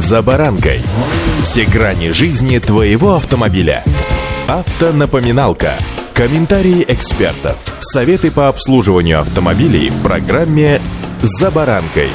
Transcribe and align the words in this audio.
«За 0.00 0.22
баранкой». 0.22 0.80
Все 1.42 1.66
грани 1.66 2.12
жизни 2.12 2.58
твоего 2.58 3.16
автомобиля. 3.16 3.84
Автонапоминалка. 4.48 5.74
Комментарии 6.14 6.86
экспертов. 6.88 7.58
Советы 7.80 8.30
по 8.30 8.48
обслуживанию 8.48 9.20
автомобилей 9.20 9.90
в 9.90 10.02
программе 10.02 10.80
«За 11.20 11.50
баранкой». 11.50 12.08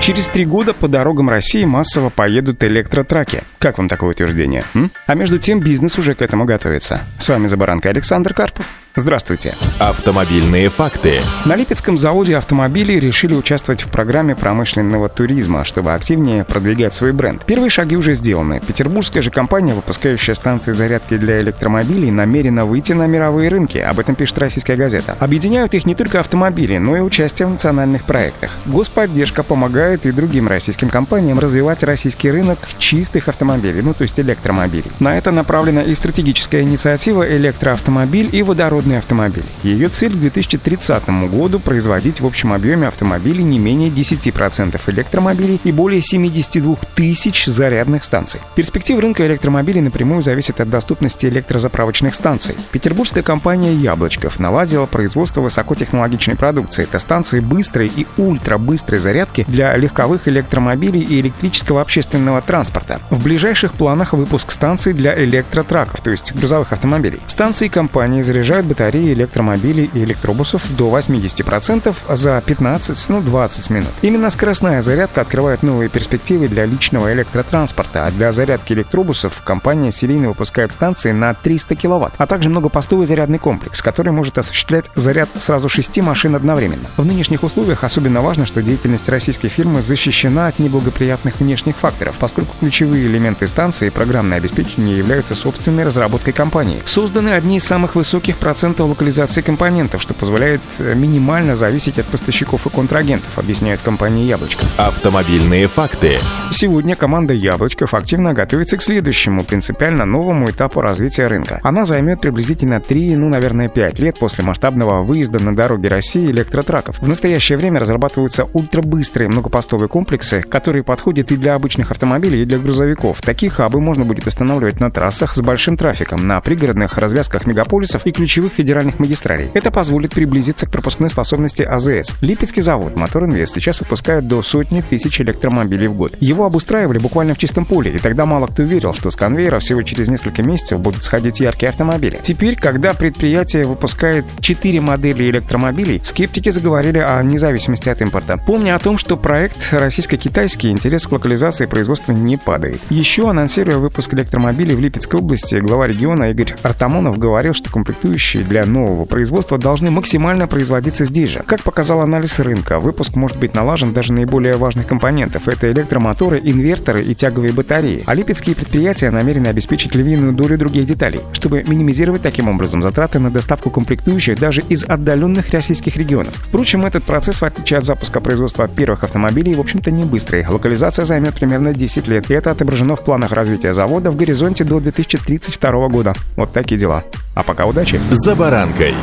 Через 0.00 0.26
три 0.26 0.44
года 0.44 0.72
по 0.72 0.88
дорогам 0.88 1.30
России 1.30 1.64
массово 1.64 2.08
поедут 2.08 2.64
электротраки. 2.64 3.44
Как 3.60 3.78
вам 3.78 3.88
такое 3.88 4.10
утверждение? 4.10 4.64
М? 4.74 4.90
А 5.06 5.14
между 5.14 5.38
тем 5.38 5.60
бизнес 5.60 5.96
уже 5.96 6.16
к 6.16 6.22
этому 6.22 6.44
готовится. 6.44 7.02
С 7.20 7.28
вами 7.28 7.46
«За 7.46 7.56
баранкой» 7.56 7.92
Александр 7.92 8.34
Карпов. 8.34 8.66
Здравствуйте. 8.94 9.54
Автомобильные 9.78 10.68
факты. 10.68 11.14
На 11.46 11.56
Липецком 11.56 11.96
заводе 11.96 12.36
автомобилей 12.36 13.00
решили 13.00 13.32
участвовать 13.32 13.80
в 13.80 13.88
программе 13.88 14.36
промышленного 14.36 15.08
туризма, 15.08 15.64
чтобы 15.64 15.94
активнее 15.94 16.44
продвигать 16.44 16.92
свой 16.92 17.12
бренд. 17.12 17.42
Первые 17.46 17.70
шаги 17.70 17.96
уже 17.96 18.14
сделаны. 18.14 18.60
Петербургская 18.60 19.22
же 19.22 19.30
компания, 19.30 19.72
выпускающая 19.72 20.34
станции 20.34 20.72
зарядки 20.72 21.16
для 21.16 21.40
электромобилей, 21.40 22.10
намерена 22.10 22.66
выйти 22.66 22.92
на 22.92 23.06
мировые 23.06 23.48
рынки. 23.48 23.78
Об 23.78 23.98
этом 23.98 24.14
пишет 24.14 24.36
российская 24.36 24.76
газета. 24.76 25.16
Объединяют 25.18 25.72
их 25.72 25.86
не 25.86 25.94
только 25.94 26.20
автомобили, 26.20 26.76
но 26.76 26.94
и 26.94 27.00
участие 27.00 27.48
в 27.48 27.52
национальных 27.52 28.04
проектах. 28.04 28.50
Господдержка 28.66 29.42
помогает 29.42 30.04
и 30.04 30.12
другим 30.12 30.48
российским 30.48 30.90
компаниям 30.90 31.38
развивать 31.38 31.82
российский 31.82 32.30
рынок 32.30 32.58
чистых 32.76 33.28
автомобилей, 33.28 33.80
ну 33.80 33.94
то 33.94 34.02
есть 34.02 34.20
электромобилей. 34.20 34.92
На 35.00 35.16
это 35.16 35.30
направлена 35.30 35.82
и 35.82 35.94
стратегическая 35.94 36.60
инициатива 36.60 37.26
«Электроавтомобиль» 37.26 38.28
и 38.30 38.42
«Водород 38.42 38.81
водородный 38.82 38.98
автомобиль. 38.98 39.44
Ее 39.62 39.88
цель 39.88 40.12
к 40.12 40.16
2030 40.16 41.08
году 41.30 41.58
производить 41.58 42.20
в 42.20 42.26
общем 42.26 42.52
объеме 42.52 42.88
автомобилей 42.88 43.44
не 43.44 43.58
менее 43.58 43.90
10% 43.90 44.80
электромобилей 44.86 45.60
и 45.64 45.72
более 45.72 46.02
72 46.02 46.76
тысяч 46.94 47.46
зарядных 47.46 48.04
станций. 48.04 48.40
Перспективы 48.54 49.00
рынка 49.00 49.26
электромобилей 49.26 49.80
напрямую 49.80 50.22
зависят 50.22 50.60
от 50.60 50.70
доступности 50.70 51.26
электрозаправочных 51.26 52.14
станций. 52.14 52.54
Петербургская 52.72 53.22
компания 53.22 53.74
«Яблочков» 53.74 54.38
наладила 54.38 54.86
производство 54.86 55.40
высокотехнологичной 55.40 56.36
продукции. 56.36 56.84
Это 56.84 56.98
станции 56.98 57.40
быстрой 57.40 57.90
и 57.94 58.06
ультрабыстрой 58.16 59.00
зарядки 59.00 59.44
для 59.48 59.76
легковых 59.76 60.28
электромобилей 60.28 61.02
и 61.02 61.20
электрического 61.20 61.80
общественного 61.80 62.40
транспорта. 62.40 63.00
В 63.10 63.22
ближайших 63.22 63.74
планах 63.74 64.12
выпуск 64.12 64.50
станций 64.50 64.92
для 64.92 65.16
электротраков, 65.24 66.00
то 66.00 66.10
есть 66.10 66.34
грузовых 66.34 66.72
автомобилей. 66.72 67.20
Станции 67.26 67.68
компании 67.68 68.22
заряжают 68.22 68.66
батареи 68.72 69.12
электромобилей 69.12 69.90
и 69.92 70.02
электробусов 70.02 70.62
до 70.76 70.88
80% 70.98 71.94
за 72.16 72.42
15-20 72.44 73.66
ну, 73.68 73.74
минут. 73.74 73.90
Именно 74.02 74.30
скоростная 74.30 74.82
зарядка 74.82 75.20
открывает 75.20 75.62
новые 75.62 75.88
перспективы 75.88 76.48
для 76.48 76.64
личного 76.64 77.12
электротранспорта, 77.12 78.06
а 78.06 78.10
для 78.10 78.32
зарядки 78.32 78.72
электробусов 78.72 79.42
компания 79.44 79.92
серийно 79.92 80.28
выпускает 80.28 80.72
станции 80.72 81.12
на 81.12 81.34
300 81.34 81.76
кВт, 81.76 82.14
а 82.16 82.26
также 82.26 82.48
многопостовый 82.48 83.06
зарядный 83.06 83.38
комплекс, 83.38 83.82
который 83.82 84.12
может 84.12 84.38
осуществлять 84.38 84.90
заряд 84.94 85.28
сразу 85.38 85.68
шести 85.68 86.00
машин 86.00 86.34
одновременно. 86.34 86.88
В 86.96 87.04
нынешних 87.04 87.44
условиях 87.44 87.84
особенно 87.84 88.22
важно, 88.22 88.46
что 88.46 88.62
деятельность 88.62 89.08
российской 89.08 89.48
фирмы 89.48 89.82
защищена 89.82 90.48
от 90.48 90.58
неблагоприятных 90.58 91.40
внешних 91.40 91.76
факторов, 91.76 92.16
поскольку 92.18 92.56
ключевые 92.58 93.06
элементы 93.06 93.46
станции 93.46 93.88
и 93.88 93.90
программное 93.90 94.38
обеспечение 94.38 94.96
являются 94.96 95.34
собственной 95.34 95.84
разработкой 95.84 96.32
компании. 96.32 96.82
Созданы 96.86 97.30
одни 97.30 97.58
из 97.58 97.64
самых 97.64 97.96
высоких 97.96 98.38
процентов 98.38 98.61
локализации 98.64 99.40
компонентов, 99.40 100.02
что 100.02 100.14
позволяет 100.14 100.60
э, 100.78 100.94
минимально 100.94 101.56
зависеть 101.56 101.98
от 101.98 102.06
поставщиков 102.06 102.66
и 102.66 102.70
контрагентов, 102.70 103.38
объясняет 103.38 103.80
компания 103.80 104.24
«Яблочко». 104.24 104.64
Автомобильные 104.78 105.68
факты. 105.68 106.18
Сегодня 106.50 106.94
команда 106.96 107.32
«Яблочков» 107.32 107.94
активно 107.94 108.34
готовится 108.34 108.76
к 108.76 108.82
следующему, 108.82 109.44
принципиально 109.44 110.04
новому 110.04 110.50
этапу 110.50 110.80
развития 110.80 111.26
рынка. 111.26 111.60
Она 111.62 111.84
займет 111.84 112.20
приблизительно 112.20 112.80
3, 112.80 113.16
ну, 113.16 113.28
наверное, 113.28 113.68
5 113.68 113.98
лет 113.98 114.18
после 114.18 114.44
масштабного 114.44 115.02
выезда 115.02 115.42
на 115.42 115.56
дороги 115.56 115.86
России 115.86 116.30
электротраков. 116.30 117.00
В 117.00 117.08
настоящее 117.08 117.58
время 117.58 117.80
разрабатываются 117.80 118.44
ультрабыстрые 118.52 119.28
многопостовые 119.28 119.88
комплексы, 119.88 120.42
которые 120.42 120.84
подходят 120.84 121.32
и 121.32 121.36
для 121.36 121.54
обычных 121.54 121.90
автомобилей, 121.90 122.42
и 122.42 122.44
для 122.44 122.58
грузовиков. 122.58 123.20
Такие 123.22 123.50
хабы 123.50 123.80
можно 123.80 124.04
будет 124.04 124.26
устанавливать 124.26 124.80
на 124.80 124.90
трассах 124.90 125.34
с 125.34 125.40
большим 125.40 125.76
трафиком, 125.76 126.26
на 126.26 126.40
пригородных 126.40 126.98
развязках 126.98 127.46
мегаполисов 127.46 128.06
и 128.06 128.12
ключевых 128.12 128.51
ключевых 128.52 128.62
федеральных 128.62 128.98
магистралей. 128.98 129.50
Это 129.54 129.70
позволит 129.70 130.12
приблизиться 130.12 130.66
к 130.66 130.70
пропускной 130.70 131.10
способности 131.10 131.62
АЗС. 131.62 132.14
Липецкий 132.20 132.62
завод 132.62 132.96
«Мотор 132.96 133.24
Инвест» 133.24 133.54
сейчас 133.54 133.80
выпускает 133.80 134.26
до 134.26 134.42
сотни 134.42 134.80
тысяч 134.80 135.20
электромобилей 135.20 135.88
в 135.88 135.94
год. 135.94 136.16
Его 136.20 136.44
обустраивали 136.44 136.98
буквально 136.98 137.34
в 137.34 137.38
чистом 137.38 137.64
поле, 137.64 137.90
и 137.90 137.98
тогда 137.98 138.26
мало 138.26 138.46
кто 138.46 138.62
верил, 138.62 138.94
что 138.94 139.10
с 139.10 139.16
конвейера 139.16 139.58
всего 139.58 139.82
через 139.82 140.08
несколько 140.08 140.42
месяцев 140.42 140.80
будут 140.80 141.02
сходить 141.02 141.40
яркие 141.40 141.70
автомобили. 141.70 142.18
Теперь, 142.22 142.56
когда 142.56 142.94
предприятие 142.94 143.64
выпускает 143.64 144.24
4 144.40 144.80
модели 144.80 145.30
электромобилей, 145.30 146.00
скептики 146.04 146.50
заговорили 146.50 146.98
о 146.98 147.22
независимости 147.22 147.88
от 147.88 148.00
импорта. 148.02 148.36
Помня 148.36 148.76
о 148.76 148.78
том, 148.78 148.98
что 148.98 149.16
проект 149.16 149.72
российско-китайский, 149.72 150.70
интерес 150.70 151.06
к 151.06 151.12
локализации 151.12 151.66
производства 151.66 152.12
не 152.12 152.36
падает. 152.36 152.80
Еще 152.90 153.28
анонсируя 153.28 153.78
выпуск 153.78 154.14
электромобилей 154.14 154.74
в 154.74 154.80
Липецкой 154.80 155.20
области, 155.20 155.56
глава 155.56 155.86
региона 155.86 156.30
Игорь 156.30 156.54
Артамонов 156.62 157.18
говорил, 157.18 157.54
что 157.54 157.70
комплектующие 157.70 158.41
для 158.42 158.64
нового 158.66 159.04
производства 159.04 159.58
должны 159.58 159.90
максимально 159.90 160.46
производиться 160.46 161.04
здесь 161.04 161.30
же. 161.30 161.42
Как 161.46 161.62
показал 161.62 162.00
анализ 162.00 162.38
рынка, 162.38 162.80
выпуск 162.80 163.14
может 163.16 163.38
быть 163.38 163.54
налажен 163.54 163.92
даже 163.92 164.12
наиболее 164.12 164.56
важных 164.56 164.86
компонентов. 164.86 165.48
Это 165.48 165.70
электромоторы, 165.70 166.40
инверторы 166.42 167.02
и 167.02 167.14
тяговые 167.14 167.52
батареи. 167.52 168.02
А 168.06 168.14
липецкие 168.14 168.56
предприятия 168.56 169.10
намерены 169.10 169.48
обеспечить 169.48 169.94
львиную 169.94 170.32
долю 170.32 170.58
других 170.58 170.86
деталей, 170.86 171.20
чтобы 171.32 171.64
минимизировать 171.66 172.22
таким 172.22 172.48
образом 172.48 172.82
затраты 172.82 173.18
на 173.18 173.30
доставку 173.30 173.70
комплектующих 173.70 174.38
даже 174.38 174.62
из 174.68 174.84
отдаленных 174.84 175.50
российских 175.50 175.96
регионов. 175.96 176.34
Впрочем, 176.48 176.84
этот 176.86 177.04
процесс, 177.04 177.40
в 177.40 177.44
отличие 177.44 177.78
от 177.78 177.84
запуска 177.84 178.20
производства 178.20 178.68
первых 178.68 179.04
автомобилей, 179.04 179.54
в 179.54 179.60
общем-то 179.60 179.90
не 179.90 180.04
быстрый. 180.04 180.46
Локализация 180.46 181.04
займет 181.04 181.34
примерно 181.34 181.74
10 181.74 182.08
лет, 182.08 182.30
и 182.30 182.34
это 182.34 182.50
отображено 182.50 182.96
в 182.96 183.04
планах 183.04 183.32
развития 183.32 183.74
завода 183.74 184.10
в 184.10 184.16
горизонте 184.16 184.64
до 184.64 184.80
2032 184.80 185.88
года. 185.88 186.14
Вот 186.36 186.52
такие 186.52 186.78
дела. 186.78 187.04
А 187.34 187.42
пока 187.42 187.66
удачи! 187.66 188.00
«За 188.10 188.34
баранкой». 188.34 188.94